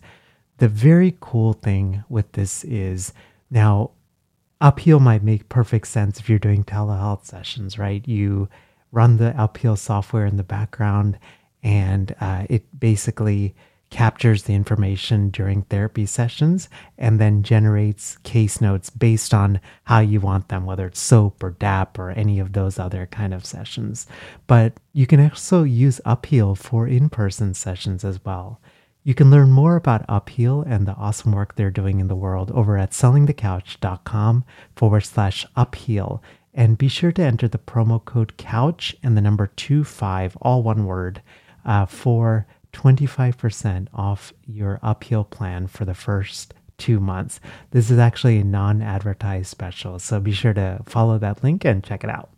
The 0.60 0.70
very 0.70 1.17
cool 1.20 1.51
thing 1.51 2.05
with 2.08 2.32
this 2.32 2.63
is 2.63 3.12
now 3.55 3.91
Upheal 4.62 5.00
might 5.00 5.24
make 5.24 5.50
perfect 5.50 5.88
sense 5.88 6.19
if 6.19 6.29
you're 6.29 6.39
doing 6.39 6.63
telehealth 6.63 7.25
sessions, 7.25 7.77
right? 7.79 8.07
You 8.07 8.50
run 8.91 9.17
the 9.17 9.33
Upheal 9.41 9.75
software 9.75 10.25
in 10.25 10.38
the 10.38 10.43
background, 10.43 11.17
and 11.63 12.15
uh, 12.21 12.45
it 12.50 12.79
basically 12.79 13.55
captures 13.89 14.43
the 14.43 14.53
information 14.53 15.29
during 15.29 15.62
therapy 15.63 16.05
sessions 16.05 16.67
and 16.97 17.19
then 17.19 17.43
generates 17.43 18.17
case 18.19 18.59
notes 18.59 18.89
based 18.89 19.33
on 19.33 19.59
how 19.85 20.00
you 20.00 20.19
want 20.19 20.50
them, 20.50 20.65
whether 20.65 20.88
it's 20.88 21.00
SOAP 21.00 21.41
or 21.43 21.51
DAP 21.51 21.97
or 22.00 22.12
any 22.12 22.39
of 22.39 22.53
those 22.53 22.79
other 22.79 23.05
kind 23.05 23.33
of 23.33 23.45
sessions. 23.45 24.07
But 24.47 24.74
you 24.91 25.07
can 25.07 25.19
also 25.19 25.63
use 25.63 26.01
Upheal 26.03 26.55
for 26.55 26.88
in 26.88 27.09
person 27.09 27.53
sessions 27.53 28.03
as 28.03 28.24
well. 28.25 28.59
You 29.05 29.13
can 29.13 29.29
learn 29.29 29.51
more 29.51 29.75
about 29.75 30.03
Upheal 30.09 30.63
and 30.63 30.88
the 30.88 30.95
awesome 30.95 31.31
work 31.31 31.53
they're 31.53 31.69
doing 31.69 32.00
in 32.00 32.07
the 32.07 32.15
world 32.15 32.50
over 32.50 32.75
at 32.75 32.89
sellingthecouch.com 32.89 34.43
forward 34.75 35.01
slash 35.01 35.45
upheal. 35.55 36.24
And 36.55 36.75
be 36.75 36.88
sure 36.88 37.12
to 37.12 37.21
enter 37.21 37.47
the 37.47 37.59
promo 37.59 38.03
code 38.03 38.35
COUCH 38.38 38.95
and 39.03 39.15
the 39.15 39.21
number 39.21 39.45
25, 39.45 40.35
all 40.38 40.63
one 40.63 40.88
word, 40.88 41.21
uh, 41.63 41.85
for 41.85 42.47
25% 42.74 43.89
off 43.93 44.33
your 44.43 44.79
Upheal 44.81 45.24
plan 45.24 45.67
for 45.67 45.85
the 45.85 45.93
first 45.93 46.55
two 46.79 47.00
months. 47.00 47.39
This 47.69 47.91
is 47.91 48.00
actually 48.00 48.39
a 48.39 48.43
non 48.43 48.81
advertised 48.81 49.50
special, 49.50 50.00
so 50.00 50.19
be 50.19 50.31
sure 50.31 50.53
to 50.55 50.81
follow 50.88 51.19
that 51.19 51.43
link 51.43 51.63
and 51.63 51.83
check 51.83 52.03
it 52.03 52.09
out. 52.09 52.31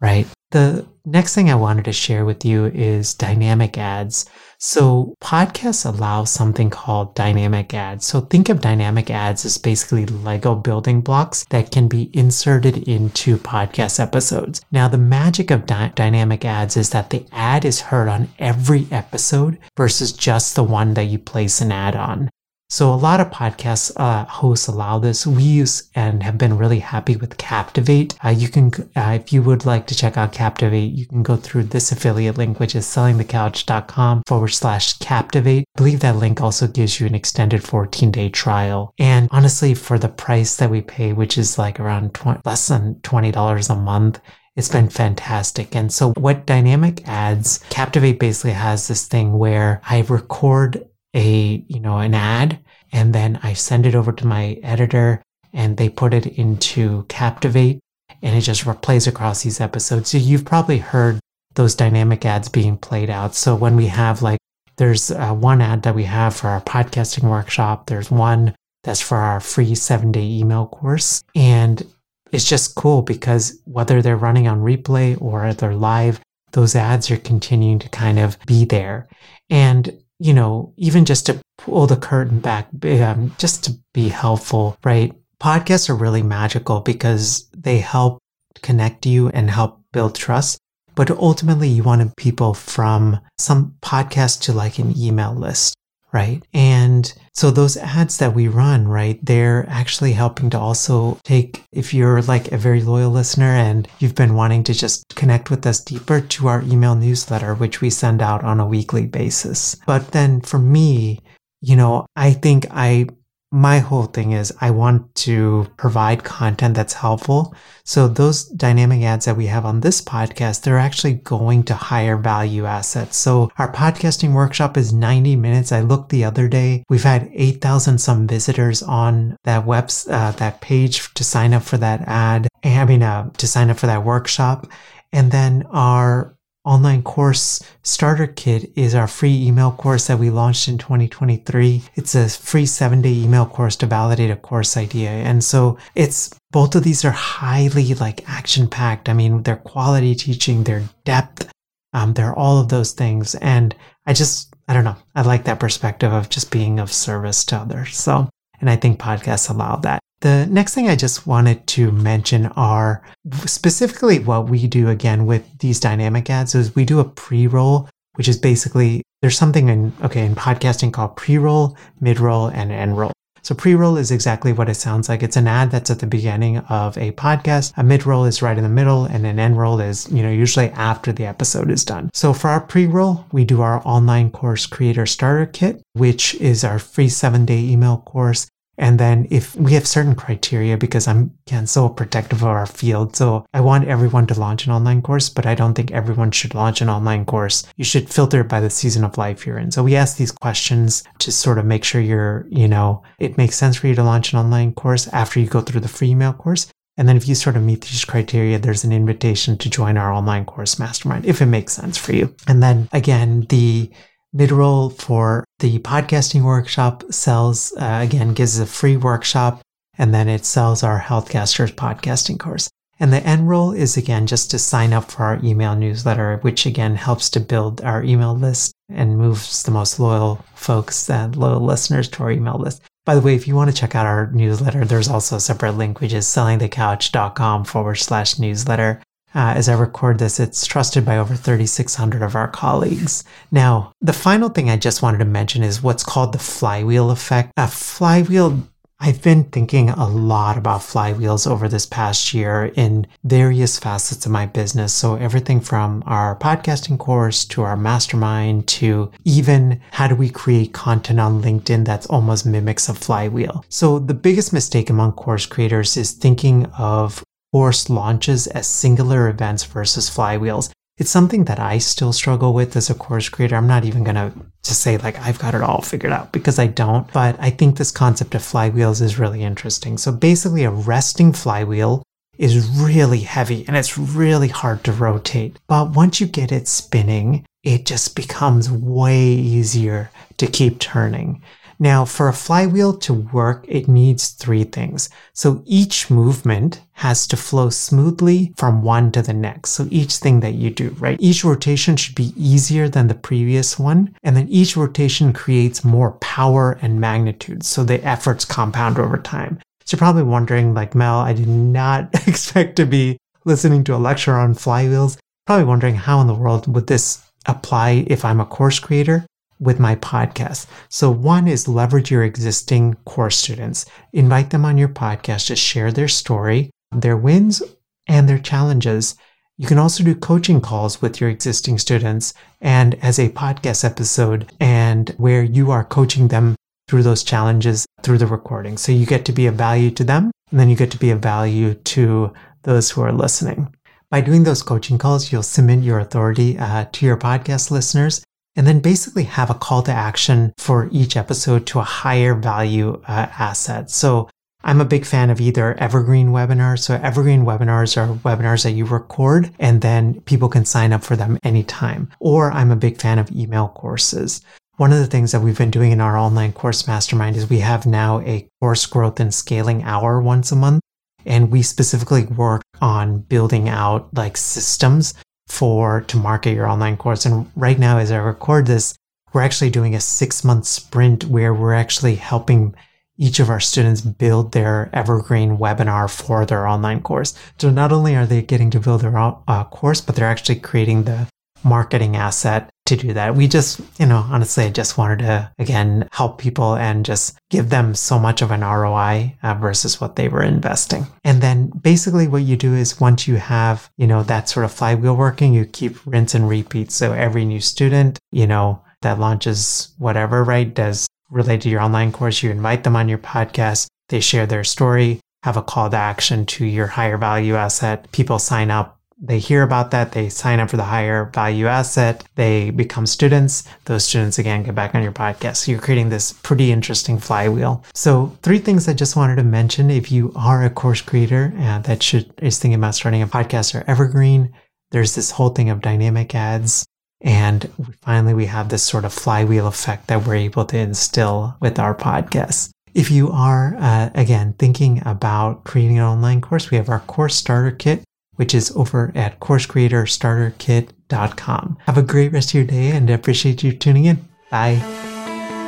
Right. 0.00 0.26
The 0.50 0.86
next 1.04 1.34
thing 1.34 1.50
I 1.50 1.54
wanted 1.54 1.84
to 1.84 1.92
share 1.92 2.24
with 2.24 2.42
you 2.42 2.66
is 2.66 3.12
dynamic 3.12 3.76
ads. 3.76 4.24
So 4.58 5.14
podcasts 5.20 5.84
allow 5.84 6.24
something 6.24 6.70
called 6.70 7.14
dynamic 7.14 7.74
ads. 7.74 8.06
So 8.06 8.22
think 8.22 8.48
of 8.48 8.62
dynamic 8.62 9.10
ads 9.10 9.44
as 9.44 9.58
basically 9.58 10.06
Lego 10.06 10.54
building 10.54 11.02
blocks 11.02 11.44
that 11.50 11.70
can 11.70 11.86
be 11.86 12.10
inserted 12.16 12.88
into 12.88 13.36
podcast 13.36 14.00
episodes. 14.00 14.62
Now, 14.72 14.88
the 14.88 14.96
magic 14.96 15.50
of 15.50 15.66
dy- 15.66 15.92
dynamic 15.94 16.46
ads 16.46 16.78
is 16.78 16.90
that 16.90 17.10
the 17.10 17.26
ad 17.30 17.66
is 17.66 17.80
heard 17.80 18.08
on 18.08 18.28
every 18.38 18.86
episode 18.90 19.58
versus 19.76 20.12
just 20.12 20.56
the 20.56 20.64
one 20.64 20.94
that 20.94 21.04
you 21.04 21.18
place 21.18 21.60
an 21.60 21.72
ad 21.72 21.94
on. 21.94 22.30
So 22.70 22.92
a 22.92 22.96
lot 22.96 23.20
of 23.20 23.30
podcast 23.30 23.92
uh, 23.96 24.26
hosts 24.26 24.66
allow 24.66 24.98
this. 24.98 25.26
We 25.26 25.42
use 25.42 25.88
and 25.94 26.22
have 26.22 26.36
been 26.36 26.58
really 26.58 26.80
happy 26.80 27.16
with 27.16 27.38
Captivate. 27.38 28.14
Uh, 28.22 28.28
you 28.28 28.48
can, 28.48 28.70
uh, 28.94 29.18
if 29.20 29.32
you 29.32 29.42
would 29.42 29.64
like 29.64 29.86
to 29.86 29.94
check 29.94 30.18
out 30.18 30.32
Captivate, 30.32 30.92
you 30.92 31.06
can 31.06 31.22
go 31.22 31.36
through 31.36 31.64
this 31.64 31.90
affiliate 31.90 32.36
link, 32.36 32.60
which 32.60 32.74
is 32.74 32.84
sellingthecouch.com 32.84 34.24
forward 34.26 34.48
slash 34.48 34.98
Captivate. 34.98 35.64
I 35.76 35.78
believe 35.78 36.00
that 36.00 36.16
link 36.16 36.42
also 36.42 36.66
gives 36.66 37.00
you 37.00 37.06
an 37.06 37.14
extended 37.14 37.64
14 37.64 38.10
day 38.10 38.28
trial. 38.28 38.92
And 38.98 39.28
honestly, 39.32 39.72
for 39.72 39.98
the 39.98 40.10
price 40.10 40.56
that 40.56 40.70
we 40.70 40.82
pay, 40.82 41.14
which 41.14 41.38
is 41.38 41.56
like 41.56 41.80
around 41.80 42.12
20, 42.12 42.42
less 42.44 42.68
than 42.68 42.96
$20 42.96 43.70
a 43.70 43.76
month, 43.76 44.20
it's 44.56 44.68
been 44.68 44.90
fantastic. 44.90 45.74
And 45.74 45.90
so 45.90 46.12
what 46.18 46.44
dynamic 46.44 47.08
ads, 47.08 47.60
Captivate 47.70 48.20
basically 48.20 48.50
has 48.50 48.88
this 48.88 49.06
thing 49.06 49.38
where 49.38 49.80
I 49.88 50.00
record 50.02 50.84
a 51.14 51.64
you 51.66 51.80
know 51.80 51.98
an 51.98 52.14
ad 52.14 52.58
and 52.92 53.14
then 53.14 53.38
I 53.42 53.52
send 53.52 53.86
it 53.86 53.94
over 53.94 54.12
to 54.12 54.26
my 54.26 54.58
editor 54.62 55.22
and 55.52 55.76
they 55.76 55.88
put 55.88 56.14
it 56.14 56.26
into 56.26 57.04
Captivate 57.08 57.80
and 58.22 58.36
it 58.36 58.42
just 58.42 58.64
plays 58.82 59.06
across 59.06 59.42
these 59.42 59.60
episodes. 59.60 60.10
So 60.10 60.18
you've 60.18 60.44
probably 60.44 60.78
heard 60.78 61.20
those 61.54 61.74
dynamic 61.74 62.24
ads 62.24 62.48
being 62.48 62.76
played 62.76 63.10
out. 63.10 63.34
So 63.34 63.54
when 63.54 63.76
we 63.76 63.86
have 63.86 64.22
like 64.22 64.38
there's 64.76 65.10
uh, 65.10 65.34
one 65.34 65.60
ad 65.60 65.82
that 65.82 65.94
we 65.94 66.04
have 66.04 66.36
for 66.36 66.48
our 66.48 66.60
podcasting 66.60 67.28
workshop, 67.28 67.86
there's 67.86 68.10
one 68.10 68.54
that's 68.84 69.00
for 69.00 69.18
our 69.18 69.40
free 69.40 69.72
7-day 69.72 70.22
email 70.22 70.66
course 70.66 71.22
and 71.34 71.84
it's 72.30 72.48
just 72.48 72.74
cool 72.74 73.02
because 73.02 73.60
whether 73.64 74.02
they're 74.02 74.16
running 74.16 74.46
on 74.48 74.60
replay 74.60 75.20
or 75.20 75.52
they're 75.54 75.74
live, 75.74 76.20
those 76.52 76.74
ads 76.74 77.10
are 77.10 77.16
continuing 77.16 77.78
to 77.78 77.88
kind 77.88 78.18
of 78.18 78.38
be 78.46 78.64
there. 78.64 79.08
And 79.50 79.98
you 80.18 80.32
know, 80.32 80.72
even 80.76 81.04
just 81.04 81.26
to 81.26 81.40
pull 81.58 81.86
the 81.86 81.96
curtain 81.96 82.40
back, 82.40 82.68
um, 82.84 83.34
just 83.38 83.64
to 83.64 83.78
be 83.92 84.08
helpful, 84.08 84.76
right? 84.84 85.12
Podcasts 85.40 85.88
are 85.88 85.94
really 85.94 86.22
magical 86.22 86.80
because 86.80 87.48
they 87.56 87.78
help 87.78 88.18
connect 88.62 89.06
you 89.06 89.28
and 89.28 89.50
help 89.50 89.80
build 89.92 90.14
trust. 90.14 90.58
But 90.94 91.10
ultimately, 91.12 91.68
you 91.68 91.84
want 91.84 92.16
people 92.16 92.54
from 92.54 93.20
some 93.38 93.76
podcast 93.82 94.42
to 94.42 94.52
like 94.52 94.78
an 94.78 94.98
email 94.98 95.32
list 95.32 95.74
right? 96.12 96.42
And 96.54 97.12
so 97.38 97.52
those 97.52 97.76
ads 97.76 98.16
that 98.16 98.34
we 98.34 98.48
run, 98.48 98.88
right, 98.88 99.16
they're 99.24 99.64
actually 99.68 100.12
helping 100.12 100.50
to 100.50 100.58
also 100.58 101.20
take, 101.22 101.62
if 101.70 101.94
you're 101.94 102.20
like 102.22 102.50
a 102.50 102.58
very 102.58 102.82
loyal 102.82 103.12
listener 103.12 103.54
and 103.54 103.86
you've 104.00 104.16
been 104.16 104.34
wanting 104.34 104.64
to 104.64 104.74
just 104.74 105.04
connect 105.14 105.48
with 105.48 105.64
us 105.64 105.78
deeper 105.78 106.20
to 106.20 106.48
our 106.48 106.62
email 106.62 106.96
newsletter, 106.96 107.54
which 107.54 107.80
we 107.80 107.90
send 107.90 108.20
out 108.20 108.42
on 108.42 108.58
a 108.58 108.66
weekly 108.66 109.06
basis. 109.06 109.76
But 109.86 110.10
then 110.10 110.40
for 110.40 110.58
me, 110.58 111.20
you 111.60 111.76
know, 111.76 112.06
I 112.16 112.32
think 112.32 112.66
I 112.72 113.06
my 113.50 113.78
whole 113.78 114.04
thing 114.04 114.32
is 114.32 114.52
I 114.60 114.70
want 114.70 115.14
to 115.16 115.66
provide 115.76 116.22
content 116.22 116.74
that's 116.76 116.92
helpful. 116.92 117.54
So 117.84 118.06
those 118.06 118.44
dynamic 118.44 119.02
ads 119.02 119.24
that 119.24 119.36
we 119.36 119.46
have 119.46 119.64
on 119.64 119.80
this 119.80 120.02
podcast, 120.02 120.62
they're 120.62 120.78
actually 120.78 121.14
going 121.14 121.62
to 121.64 121.74
higher 121.74 122.16
value 122.16 122.66
assets. 122.66 123.16
So 123.16 123.50
our 123.56 123.72
podcasting 123.72 124.34
workshop 124.34 124.76
is 124.76 124.92
90 124.92 125.36
minutes. 125.36 125.72
I 125.72 125.80
looked 125.80 126.10
the 126.10 126.24
other 126.24 126.46
day. 126.48 126.84
We've 126.90 127.02
had 127.02 127.30
8,000 127.32 127.98
some 127.98 128.26
visitors 128.26 128.82
on 128.82 129.36
that 129.44 129.64
web, 129.64 129.90
uh, 130.10 130.32
that 130.32 130.60
page 130.60 131.12
to 131.14 131.24
sign 131.24 131.54
up 131.54 131.62
for 131.62 131.78
that 131.78 132.02
ad. 132.06 132.48
I 132.62 132.84
mean, 132.84 133.02
uh, 133.02 133.30
to 133.38 133.46
sign 133.46 133.70
up 133.70 133.78
for 133.78 133.86
that 133.86 134.04
workshop. 134.04 134.66
And 135.10 135.32
then 135.32 135.66
our 135.70 136.36
online 136.68 137.02
course 137.02 137.60
starter 137.82 138.26
kit 138.26 138.70
is 138.76 138.94
our 138.94 139.08
free 139.08 139.46
email 139.46 139.72
course 139.72 140.06
that 140.06 140.18
we 140.18 140.28
launched 140.28 140.68
in 140.68 140.76
2023. 140.76 141.82
It's 141.94 142.14
a 142.14 142.28
free 142.28 142.66
seven 142.66 143.00
day 143.00 143.14
email 143.14 143.46
course 143.46 143.74
to 143.76 143.86
validate 143.86 144.30
a 144.30 144.36
course 144.36 144.76
idea. 144.76 145.08
And 145.08 145.42
so 145.42 145.78
it's 145.94 146.38
both 146.52 146.74
of 146.74 146.84
these 146.84 147.06
are 147.06 147.10
highly 147.10 147.94
like 147.94 148.28
action 148.28 148.68
packed. 148.68 149.08
I 149.08 149.14
mean, 149.14 149.44
their 149.44 149.56
quality 149.56 150.14
teaching, 150.14 150.64
their 150.64 150.84
depth, 151.04 151.50
um, 151.94 152.12
they're 152.12 152.34
all 152.34 152.60
of 152.60 152.68
those 152.68 152.92
things. 152.92 153.34
And 153.36 153.74
I 154.04 154.12
just, 154.12 154.54
I 154.68 154.74
don't 154.74 154.84
know. 154.84 154.96
I 155.14 155.22
like 155.22 155.44
that 155.44 155.60
perspective 155.60 156.12
of 156.12 156.28
just 156.28 156.50
being 156.50 156.78
of 156.78 156.92
service 156.92 157.46
to 157.46 157.56
others. 157.56 157.96
So, 157.96 158.28
and 158.60 158.68
I 158.68 158.76
think 158.76 159.00
podcasts 159.00 159.48
allow 159.48 159.76
that. 159.76 160.00
The 160.20 160.46
next 160.46 160.74
thing 160.74 160.88
I 160.88 160.96
just 160.96 161.28
wanted 161.28 161.64
to 161.68 161.92
mention 161.92 162.46
are 162.46 163.02
specifically 163.44 164.18
what 164.18 164.48
we 164.48 164.66
do 164.66 164.88
again 164.88 165.26
with 165.26 165.46
these 165.58 165.78
dynamic 165.78 166.28
ads 166.28 166.56
is 166.56 166.74
we 166.74 166.84
do 166.84 166.98
a 166.98 167.04
pre-roll, 167.04 167.88
which 168.16 168.26
is 168.26 168.36
basically 168.36 169.02
there's 169.22 169.38
something 169.38 169.68
in 169.68 169.92
okay 170.02 170.24
in 170.26 170.34
podcasting 170.34 170.92
called 170.92 171.16
pre-roll, 171.16 171.76
mid-roll, 172.00 172.48
and 172.48 172.72
end-roll. 172.72 173.12
So 173.42 173.54
pre-roll 173.54 173.96
is 173.96 174.10
exactly 174.10 174.52
what 174.52 174.68
it 174.68 174.74
sounds 174.74 175.08
like. 175.08 175.22
It's 175.22 175.36
an 175.36 175.46
ad 175.46 175.70
that's 175.70 175.90
at 175.90 176.00
the 176.00 176.06
beginning 176.06 176.58
of 176.58 176.98
a 176.98 177.12
podcast. 177.12 177.72
A 177.76 177.84
mid-roll 177.84 178.24
is 178.24 178.42
right 178.42 178.58
in 178.58 178.64
the 178.64 178.68
middle 178.68 179.04
and 179.04 179.24
an 179.24 179.38
end 179.38 179.56
roll 179.56 179.80
is, 179.80 180.10
you 180.10 180.24
know, 180.24 180.30
usually 180.30 180.70
after 180.70 181.12
the 181.12 181.26
episode 181.26 181.70
is 181.70 181.84
done. 181.84 182.10
So 182.12 182.32
for 182.32 182.48
our 182.48 182.60
pre-roll, 182.60 183.24
we 183.30 183.44
do 183.44 183.62
our 183.62 183.80
online 183.86 184.30
course 184.32 184.66
creator 184.66 185.06
starter 185.06 185.46
kit, 185.46 185.80
which 185.92 186.34
is 186.34 186.64
our 186.64 186.80
free 186.80 187.08
seven 187.08 187.44
day 187.44 187.60
email 187.60 187.98
course 187.98 188.48
and 188.78 188.98
then 188.98 189.26
if 189.30 189.56
we 189.56 189.72
have 189.72 189.86
certain 189.86 190.14
criteria, 190.14 190.78
because 190.78 191.08
I'm 191.08 191.32
again 191.46 191.66
so 191.66 191.88
protective 191.88 192.42
of 192.42 192.48
our 192.48 192.64
field, 192.64 193.16
so 193.16 193.44
I 193.52 193.60
want 193.60 193.88
everyone 193.88 194.26
to 194.28 194.38
launch 194.38 194.66
an 194.66 194.72
online 194.72 195.02
course, 195.02 195.28
but 195.28 195.46
I 195.46 195.56
don't 195.56 195.74
think 195.74 195.90
everyone 195.90 196.30
should 196.30 196.54
launch 196.54 196.80
an 196.80 196.88
online 196.88 197.24
course. 197.24 197.66
You 197.76 197.84
should 197.84 198.08
filter 198.08 198.42
it 198.42 198.48
by 198.48 198.60
the 198.60 198.70
season 198.70 199.02
of 199.02 199.18
life 199.18 199.44
you're 199.46 199.58
in. 199.58 199.72
So 199.72 199.82
we 199.82 199.96
ask 199.96 200.16
these 200.16 200.30
questions 200.30 201.02
to 201.18 201.32
sort 201.32 201.58
of 201.58 201.66
make 201.66 201.82
sure 201.82 202.00
you're, 202.00 202.46
you 202.48 202.68
know, 202.68 203.02
it 203.18 203.36
makes 203.36 203.56
sense 203.56 203.76
for 203.76 203.88
you 203.88 203.96
to 203.96 204.04
launch 204.04 204.32
an 204.32 204.38
online 204.38 204.72
course 204.72 205.08
after 205.08 205.40
you 205.40 205.46
go 205.46 205.60
through 205.60 205.80
the 205.80 205.88
free 205.88 206.10
email 206.10 206.32
course. 206.32 206.68
And 206.96 207.08
then 207.08 207.16
if 207.16 207.28
you 207.28 207.34
sort 207.34 207.56
of 207.56 207.62
meet 207.62 207.82
these 207.82 208.04
criteria, 208.04 208.58
there's 208.58 208.84
an 208.84 208.92
invitation 208.92 209.56
to 209.58 209.70
join 209.70 209.96
our 209.96 210.12
online 210.12 210.44
course 210.44 210.78
mastermind 210.78 211.26
if 211.26 211.40
it 211.40 211.46
makes 211.46 211.72
sense 211.72 211.96
for 211.96 212.12
you. 212.12 212.34
And 212.46 212.62
then 212.62 212.88
again, 212.92 213.46
the 213.48 213.90
Midroll 214.36 214.92
for 214.92 215.42
the 215.60 215.78
podcasting 215.78 216.42
workshop 216.42 217.02
sells, 217.10 217.72
uh, 217.78 218.00
again, 218.02 218.34
gives 218.34 218.58
a 218.58 218.66
free 218.66 218.96
workshop, 218.96 219.62
and 219.96 220.12
then 220.12 220.28
it 220.28 220.44
sells 220.44 220.82
our 220.82 221.00
Healthcasters 221.00 221.72
podcasting 221.72 222.38
course. 222.38 222.68
And 223.00 223.10
the 223.10 223.22
end 223.22 223.48
roll 223.48 223.72
is 223.72 223.96
again 223.96 224.26
just 224.26 224.50
to 224.50 224.58
sign 224.58 224.92
up 224.92 225.10
for 225.10 225.22
our 225.22 225.40
email 225.42 225.74
newsletter, 225.74 226.38
which 226.42 226.66
again 226.66 226.96
helps 226.96 227.30
to 227.30 227.40
build 227.40 227.80
our 227.80 228.02
email 228.02 228.34
list 228.34 228.72
and 228.90 229.16
moves 229.16 229.62
the 229.62 229.70
most 229.70 229.98
loyal 229.98 230.44
folks 230.54 231.08
and 231.08 231.34
loyal 231.34 231.60
listeners 231.60 232.08
to 232.08 232.22
our 232.24 232.30
email 232.30 232.58
list. 232.58 232.82
By 233.06 233.14
the 233.14 233.22
way, 233.22 233.34
if 233.34 233.48
you 233.48 233.54
want 233.54 233.70
to 233.70 233.76
check 233.76 233.94
out 233.94 234.04
our 234.04 234.30
newsletter, 234.32 234.84
there's 234.84 235.08
also 235.08 235.36
a 235.36 235.40
separate 235.40 235.72
link, 235.72 236.00
which 236.00 236.12
is 236.12 236.26
sellingthecouch.com 236.26 237.64
forward 237.64 237.94
slash 237.94 238.38
newsletter. 238.38 239.00
Uh, 239.38 239.54
as 239.54 239.68
I 239.68 239.74
record 239.74 240.18
this, 240.18 240.40
it's 240.40 240.66
trusted 240.66 241.04
by 241.04 241.16
over 241.16 241.36
3,600 241.36 242.22
of 242.22 242.34
our 242.34 242.48
colleagues. 242.48 243.22
Now, 243.52 243.92
the 244.00 244.12
final 244.12 244.48
thing 244.48 244.68
I 244.68 244.76
just 244.76 245.00
wanted 245.00 245.18
to 245.18 245.24
mention 245.24 245.62
is 245.62 245.80
what's 245.80 246.02
called 246.02 246.32
the 246.32 246.40
flywheel 246.40 247.12
effect. 247.12 247.52
A 247.56 247.68
flywheel 247.68 248.64
I've 249.00 249.22
been 249.22 249.44
thinking 249.44 249.90
a 249.90 250.08
lot 250.08 250.58
about 250.58 250.80
flywheels 250.80 251.48
over 251.48 251.68
this 251.68 251.86
past 251.86 252.34
year 252.34 252.72
in 252.74 253.06
various 253.22 253.78
facets 253.78 254.26
of 254.26 254.32
my 254.32 254.46
business. 254.46 254.92
So 254.92 255.14
everything 255.14 255.60
from 255.60 256.02
our 256.04 256.36
podcasting 256.36 256.98
course 256.98 257.44
to 257.44 257.62
our 257.62 257.76
mastermind 257.76 258.66
to 258.68 259.12
even 259.24 259.80
how 259.92 260.08
do 260.08 260.16
we 260.16 260.30
create 260.30 260.72
content 260.72 261.20
on 261.20 261.42
LinkedIn 261.42 261.84
that's 261.84 262.06
almost 262.06 262.44
mimics 262.44 262.88
a 262.88 262.94
flywheel. 262.94 263.64
So 263.68 264.00
the 264.00 264.14
biggest 264.14 264.52
mistake 264.52 264.90
among 264.90 265.12
course 265.12 265.46
creators 265.46 265.96
is 265.96 266.10
thinking 266.10 266.66
of 266.76 267.22
course 267.52 267.88
launches 267.88 268.46
as 268.48 268.66
singular 268.66 269.28
events 269.28 269.64
versus 269.64 270.10
flywheels. 270.10 270.70
It's 270.98 271.10
something 271.10 271.44
that 271.44 271.60
I 271.60 271.78
still 271.78 272.12
struggle 272.12 272.52
with 272.52 272.76
as 272.76 272.90
a 272.90 272.94
course 272.94 273.28
creator. 273.28 273.56
I'm 273.56 273.68
not 273.68 273.84
even 273.84 274.02
going 274.02 274.16
to 274.16 274.32
just 274.64 274.80
say 274.80 274.98
like 274.98 275.18
I've 275.20 275.38
got 275.38 275.54
it 275.54 275.62
all 275.62 275.80
figured 275.80 276.12
out 276.12 276.32
because 276.32 276.58
I 276.58 276.66
don't, 276.66 277.10
but 277.12 277.36
I 277.38 277.50
think 277.50 277.76
this 277.76 277.92
concept 277.92 278.34
of 278.34 278.42
flywheels 278.42 279.00
is 279.00 279.18
really 279.18 279.42
interesting. 279.42 279.96
So 279.96 280.10
basically 280.10 280.64
a 280.64 280.70
resting 280.70 281.32
flywheel 281.32 282.02
is 282.36 282.68
really 282.68 283.20
heavy 283.20 283.64
and 283.66 283.76
it's 283.76 283.98
really 283.98 284.48
hard 284.48 284.82
to 284.84 284.92
rotate. 284.92 285.58
But 285.68 285.90
once 285.90 286.20
you 286.20 286.26
get 286.26 286.52
it 286.52 286.68
spinning, 286.68 287.44
it 287.62 287.86
just 287.86 288.16
becomes 288.16 288.70
way 288.70 289.22
easier 289.22 290.10
to 290.38 290.46
keep 290.46 290.78
turning. 290.78 291.42
Now, 291.80 292.04
for 292.04 292.28
a 292.28 292.32
flywheel 292.32 292.96
to 292.98 293.14
work, 293.14 293.64
it 293.68 293.86
needs 293.86 294.30
three 294.30 294.64
things. 294.64 295.08
So 295.32 295.62
each 295.64 296.10
movement 296.10 296.82
has 296.94 297.26
to 297.28 297.36
flow 297.36 297.70
smoothly 297.70 298.52
from 298.56 298.82
one 298.82 299.12
to 299.12 299.22
the 299.22 299.32
next. 299.32 299.70
So 299.70 299.86
each 299.90 300.16
thing 300.16 300.40
that 300.40 300.54
you 300.54 300.70
do, 300.70 300.90
right? 300.98 301.16
Each 301.20 301.44
rotation 301.44 301.96
should 301.96 302.16
be 302.16 302.32
easier 302.36 302.88
than 302.88 303.06
the 303.06 303.14
previous 303.14 303.78
one. 303.78 304.16
And 304.24 304.36
then 304.36 304.48
each 304.48 304.76
rotation 304.76 305.32
creates 305.32 305.84
more 305.84 306.12
power 306.12 306.78
and 306.82 307.00
magnitude. 307.00 307.62
So 307.62 307.84
the 307.84 308.04
efforts 308.04 308.44
compound 308.44 308.98
over 308.98 309.16
time. 309.16 309.60
So 309.84 309.94
you're 309.94 309.98
probably 309.98 310.24
wondering, 310.24 310.74
like, 310.74 310.96
Mel, 310.96 311.20
I 311.20 311.32
did 311.32 311.48
not 311.48 312.10
expect 312.26 312.74
to 312.76 312.86
be 312.86 313.18
listening 313.44 313.84
to 313.84 313.94
a 313.94 313.98
lecture 313.98 314.34
on 314.34 314.54
flywheels. 314.54 315.16
Probably 315.46 315.64
wondering 315.64 315.94
how 315.94 316.20
in 316.20 316.26
the 316.26 316.34
world 316.34 316.72
would 316.74 316.88
this 316.88 317.24
apply 317.46 318.04
if 318.08 318.24
I'm 318.24 318.40
a 318.40 318.44
course 318.44 318.80
creator? 318.80 319.24
With 319.60 319.80
my 319.80 319.96
podcast. 319.96 320.66
So, 320.88 321.10
one 321.10 321.48
is 321.48 321.68
leverage 321.68 322.10
your 322.10 322.24
existing 322.24 322.94
course 323.04 323.36
students, 323.36 323.86
invite 324.12 324.50
them 324.50 324.64
on 324.64 324.78
your 324.78 324.88
podcast 324.88 325.46
to 325.48 325.56
share 325.56 325.90
their 325.92 326.08
story, 326.08 326.70
their 326.92 327.16
wins, 327.16 327.62
and 328.06 328.28
their 328.28 328.38
challenges. 328.38 329.16
You 329.56 329.66
can 329.66 329.78
also 329.78 330.04
do 330.04 330.14
coaching 330.14 330.60
calls 330.60 331.02
with 331.02 331.20
your 331.20 331.30
existing 331.30 331.78
students 331.78 332.32
and 332.60 332.94
as 333.02 333.18
a 333.18 333.30
podcast 333.30 333.84
episode, 333.84 334.52
and 334.60 335.10
where 335.18 335.42
you 335.42 335.70
are 335.70 335.84
coaching 335.84 336.28
them 336.28 336.54
through 336.86 337.02
those 337.02 337.24
challenges 337.24 337.84
through 338.02 338.18
the 338.18 338.26
recording. 338.26 338.76
So, 338.76 338.92
you 338.92 339.06
get 339.06 339.24
to 339.26 339.32
be 339.32 339.46
a 339.46 339.52
value 339.52 339.90
to 339.92 340.04
them, 340.04 340.30
and 340.50 340.60
then 340.60 340.68
you 340.68 340.76
get 340.76 340.90
to 340.92 340.98
be 340.98 341.10
a 341.10 341.16
value 341.16 341.74
to 341.74 342.32
those 342.62 342.90
who 342.90 343.02
are 343.02 343.12
listening. 343.12 343.74
By 344.10 344.22
doing 344.22 344.44
those 344.44 344.62
coaching 344.62 344.96
calls, 344.96 345.30
you'll 345.30 345.42
cement 345.42 345.84
your 345.84 345.98
authority 345.98 346.58
uh, 346.58 346.86
to 346.92 347.04
your 347.04 347.18
podcast 347.18 347.70
listeners 347.70 348.24
and 348.58 348.66
then 348.66 348.80
basically 348.80 349.22
have 349.22 349.50
a 349.50 349.54
call 349.54 349.82
to 349.84 349.92
action 349.92 350.52
for 350.58 350.88
each 350.90 351.16
episode 351.16 351.64
to 351.64 351.78
a 351.78 351.84
higher 351.84 352.34
value 352.34 353.00
uh, 353.06 353.28
asset. 353.38 353.88
So 353.88 354.28
I'm 354.64 354.80
a 354.80 354.84
big 354.84 355.06
fan 355.06 355.30
of 355.30 355.40
either 355.40 355.74
evergreen 355.74 356.30
webinars. 356.30 356.80
So 356.80 356.96
evergreen 356.96 357.44
webinars 357.44 357.96
are 357.96 358.12
webinars 358.16 358.64
that 358.64 358.72
you 358.72 358.84
record 358.84 359.52
and 359.60 359.80
then 359.80 360.20
people 360.22 360.48
can 360.48 360.64
sign 360.64 360.92
up 360.92 361.04
for 361.04 361.14
them 361.14 361.38
anytime. 361.44 362.10
Or 362.18 362.50
I'm 362.50 362.72
a 362.72 362.76
big 362.76 363.00
fan 363.00 363.20
of 363.20 363.30
email 363.30 363.68
courses. 363.68 364.42
One 364.76 364.92
of 364.92 364.98
the 364.98 365.06
things 365.06 365.30
that 365.30 365.40
we've 365.40 365.56
been 365.56 365.70
doing 365.70 365.92
in 365.92 366.00
our 366.00 366.18
online 366.18 366.52
course 366.52 366.88
mastermind 366.88 367.36
is 367.36 367.48
we 367.48 367.60
have 367.60 367.86
now 367.86 368.18
a 368.22 368.48
course 368.60 368.86
growth 368.86 369.20
and 369.20 369.32
scaling 369.32 369.84
hour 369.84 370.20
once 370.20 370.50
a 370.50 370.56
month. 370.56 370.80
And 371.24 371.52
we 371.52 371.62
specifically 371.62 372.24
work 372.24 372.62
on 372.80 373.20
building 373.20 373.68
out 373.68 374.12
like 374.14 374.36
systems 374.36 375.14
for 375.48 376.02
to 376.02 376.16
market 376.16 376.54
your 376.54 376.68
online 376.68 376.96
course. 376.96 377.24
And 377.26 377.50
right 377.56 377.78
now, 377.78 377.98
as 377.98 378.12
I 378.12 378.18
record 378.18 378.66
this, 378.66 378.94
we're 379.32 379.42
actually 379.42 379.70
doing 379.70 379.94
a 379.94 380.00
six 380.00 380.44
month 380.44 380.66
sprint 380.66 381.24
where 381.24 381.52
we're 381.52 381.74
actually 381.74 382.16
helping 382.16 382.74
each 383.18 383.40
of 383.40 383.50
our 383.50 383.60
students 383.60 384.00
build 384.00 384.52
their 384.52 384.88
evergreen 384.92 385.58
webinar 385.58 386.08
for 386.08 386.46
their 386.46 386.66
online 386.66 387.02
course. 387.02 387.34
So 387.58 387.68
not 387.68 387.92
only 387.92 388.14
are 388.14 388.26
they 388.26 388.42
getting 388.42 388.70
to 388.70 388.80
build 388.80 389.00
their 389.00 389.16
uh, 389.16 389.64
course, 389.64 390.00
but 390.00 390.14
they're 390.14 390.26
actually 390.26 390.60
creating 390.60 391.02
the 391.02 391.26
marketing 391.64 392.16
asset 392.16 392.70
to 392.88 392.96
do 392.96 393.12
that. 393.12 393.34
We 393.34 393.48
just, 393.48 393.80
you 393.98 394.06
know, 394.06 394.26
honestly, 394.28 394.64
I 394.64 394.70
just 394.70 394.98
wanted 394.98 395.20
to, 395.20 395.50
again, 395.58 396.08
help 396.12 396.38
people 396.38 396.74
and 396.74 397.04
just 397.04 397.38
give 397.50 397.70
them 397.70 397.94
so 397.94 398.18
much 398.18 398.42
of 398.42 398.50
an 398.50 398.60
ROI 398.60 399.36
uh, 399.42 399.54
versus 399.54 400.00
what 400.00 400.16
they 400.16 400.28
were 400.28 400.42
investing. 400.42 401.06
And 401.24 401.40
then 401.40 401.68
basically 401.68 402.28
what 402.28 402.42
you 402.42 402.56
do 402.56 402.74
is 402.74 403.00
once 403.00 403.28
you 403.28 403.36
have, 403.36 403.90
you 403.96 404.06
know, 404.06 404.22
that 404.24 404.48
sort 404.48 404.64
of 404.64 404.72
flywheel 404.72 405.16
working, 405.16 405.54
you 405.54 405.64
keep 405.64 406.04
rinse 406.06 406.34
and 406.34 406.48
repeat. 406.48 406.90
So 406.90 407.12
every 407.12 407.44
new 407.44 407.60
student, 407.60 408.18
you 408.32 408.46
know, 408.46 408.82
that 409.02 409.18
launches 409.18 409.94
whatever, 409.98 410.42
right, 410.42 410.72
does 410.72 411.06
relate 411.30 411.60
to 411.62 411.68
your 411.68 411.80
online 411.80 412.12
course, 412.12 412.42
you 412.42 412.50
invite 412.50 412.84
them 412.84 412.96
on 412.96 413.08
your 413.08 413.18
podcast, 413.18 413.86
they 414.08 414.20
share 414.20 414.46
their 414.46 414.64
story, 414.64 415.20
have 415.42 415.56
a 415.56 415.62
call 415.62 415.88
to 415.90 415.96
action 415.96 416.46
to 416.46 416.64
your 416.64 416.86
higher 416.86 417.16
value 417.16 417.54
asset. 417.54 418.10
People 418.12 418.38
sign 418.38 418.70
up 418.70 418.97
they 419.20 419.38
hear 419.38 419.62
about 419.62 419.90
that, 419.90 420.12
they 420.12 420.28
sign 420.28 420.60
up 420.60 420.70
for 420.70 420.76
the 420.76 420.84
higher 420.84 421.26
value 421.34 421.66
asset, 421.66 422.24
they 422.36 422.70
become 422.70 423.06
students. 423.06 423.64
Those 423.86 424.04
students 424.04 424.38
again 424.38 424.62
get 424.62 424.74
back 424.74 424.94
on 424.94 425.02
your 425.02 425.12
podcast. 425.12 425.56
So 425.56 425.72
you're 425.72 425.80
creating 425.80 426.08
this 426.08 426.32
pretty 426.32 426.70
interesting 426.70 427.18
flywheel. 427.18 427.84
So 427.94 428.36
three 428.42 428.58
things 428.58 428.88
I 428.88 428.94
just 428.94 429.16
wanted 429.16 429.36
to 429.36 429.42
mention 429.42 429.90
if 429.90 430.12
you 430.12 430.32
are 430.36 430.64
a 430.64 430.70
course 430.70 431.00
creator 431.00 431.52
uh, 431.58 431.80
that 431.80 432.02
should 432.02 432.32
is 432.38 432.58
thinking 432.58 432.78
about 432.78 432.94
starting 432.94 433.22
a 433.22 433.26
podcast 433.26 433.74
or 433.74 433.84
evergreen, 433.88 434.54
there's 434.90 435.14
this 435.14 435.32
whole 435.32 435.50
thing 435.50 435.68
of 435.70 435.80
dynamic 435.80 436.34
ads. 436.34 436.86
And 437.20 437.68
finally, 438.02 438.34
we 438.34 438.46
have 438.46 438.68
this 438.68 438.84
sort 438.84 439.04
of 439.04 439.12
flywheel 439.12 439.66
effect 439.66 440.06
that 440.06 440.24
we're 440.24 440.36
able 440.36 440.64
to 440.66 440.78
instill 440.78 441.56
with 441.60 441.80
our 441.80 441.94
podcast. 441.94 442.70
If 442.94 443.10
you 443.10 443.30
are, 443.30 443.76
uh, 443.78 444.10
again, 444.14 444.54
thinking 444.58 445.02
about 445.04 445.64
creating 445.64 445.98
an 445.98 446.04
online 446.04 446.40
course, 446.40 446.70
we 446.70 446.76
have 446.76 446.88
our 446.88 447.00
course 447.00 447.34
starter 447.34 447.72
kit, 447.72 448.02
which 448.38 448.54
is 448.54 448.70
over 448.76 449.10
at 449.14 449.38
coursecreatorstarterkit.com. 449.40 451.78
Have 451.86 451.98
a 451.98 452.02
great 452.02 452.32
rest 452.32 452.50
of 452.50 452.54
your 452.54 452.64
day 452.64 452.92
and 452.92 453.10
appreciate 453.10 453.64
you 453.64 453.72
tuning 453.72 454.04
in. 454.04 454.24
Bye. 454.50 454.76